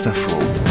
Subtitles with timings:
[0.00, 0.69] Wasserfall.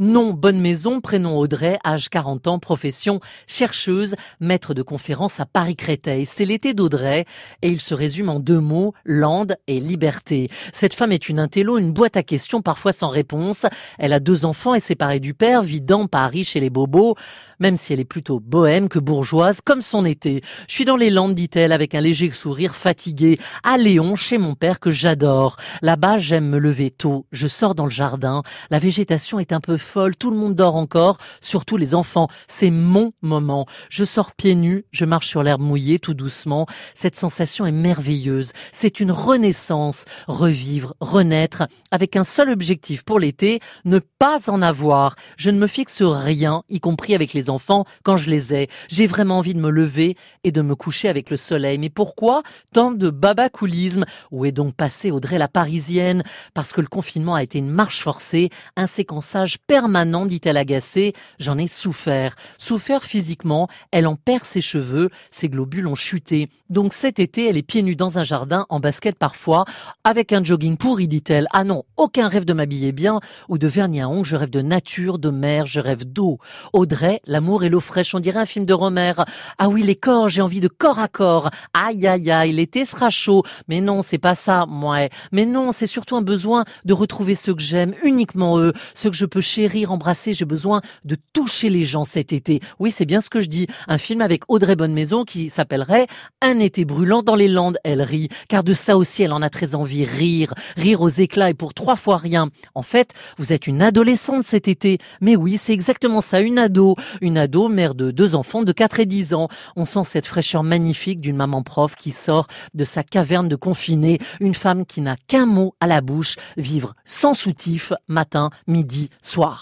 [0.00, 6.24] Nom Bonne Maison, prénom Audrey, âge 40 ans, profession chercheuse, maître de conférence à Paris-Créteil.
[6.24, 7.26] C'est l'été d'Audrey
[7.60, 10.48] et il se résume en deux mots, lande et liberté.
[10.72, 13.66] Cette femme est une intello, une boîte à questions parfois sans réponse.
[13.98, 17.14] Elle a deux enfants et séparée du père, vit dans Paris chez les bobos,
[17.58, 20.40] même si elle est plutôt bohème que bourgeoise, comme son été.
[20.66, 24.54] Je suis dans les Landes, dit-elle, avec un léger sourire fatigué, à Léon, chez mon
[24.54, 25.56] père que j'adore.
[25.82, 27.26] Là-bas, j'aime me lever tôt.
[27.32, 28.42] Je sors dans le jardin.
[28.70, 29.76] La végétation est un peu
[30.18, 32.28] tout le monde dort encore, surtout les enfants.
[32.48, 33.66] C'est mon moment.
[33.88, 36.66] Je sors pieds nus, je marche sur l'herbe mouillée tout doucement.
[36.94, 38.52] Cette sensation est merveilleuse.
[38.72, 45.16] C'est une renaissance, revivre, renaître, avec un seul objectif pour l'été, ne pas en avoir.
[45.36, 48.68] Je ne me fixe rien, y compris avec les enfants, quand je les ai.
[48.88, 51.78] J'ai vraiment envie de me lever et de me coucher avec le soleil.
[51.78, 54.04] Mais pourquoi tant de babacoulisme?
[54.30, 56.22] Où est donc passée Audrey la Parisienne?
[56.54, 59.79] Parce que le confinement a été une marche forcée, un séquençage permanent,
[60.26, 61.12] dit-elle agacée.
[61.38, 62.36] J'en ai souffert.
[62.58, 66.48] Souffert physiquement, elle en perd ses cheveux, ses globules ont chuté.
[66.68, 69.64] Donc cet été, elle est pieds nus dans un jardin, en basket parfois,
[70.04, 71.46] avec un jogging pourri, dit-elle.
[71.52, 74.62] Ah non, aucun rêve de m'habiller bien ou de vernis à ongles, je rêve de
[74.62, 76.38] nature, de mer, je rêve d'eau.
[76.72, 79.14] Audrey, l'amour et l'eau fraîche, on dirait un film de Romer.
[79.58, 81.50] Ah oui, les corps, j'ai envie de corps à corps.
[81.74, 83.42] Aïe, aïe, aïe, l'été sera chaud.
[83.68, 85.08] Mais non, c'est pas ça, moi.
[85.32, 89.16] Mais non, c'est surtout un besoin de retrouver ceux que j'aime, uniquement eux, ceux que
[89.16, 92.60] je peux chérir embrasser, j'ai besoin de toucher les gens cet été.
[92.78, 93.66] Oui, c'est bien ce que je dis.
[93.88, 96.06] Un film avec Audrey Bonne-Maison qui s'appellerait
[96.40, 97.78] Un été brûlant dans les Landes.
[97.84, 100.04] Elle rit, car de ça aussi, elle en a très envie.
[100.04, 102.50] Rire, rire aux éclats et pour trois fois rien.
[102.74, 104.98] En fait, vous êtes une adolescente cet été.
[105.20, 106.96] Mais oui, c'est exactement ça, une ado.
[107.20, 109.48] Une ado, mère de deux enfants de 4 et 10 ans.
[109.76, 114.18] On sent cette fraîcheur magnifique d'une maman prof qui sort de sa caverne de confiné.
[114.40, 119.59] Une femme qui n'a qu'un mot à la bouche, vivre sans soutif, matin, midi, soir.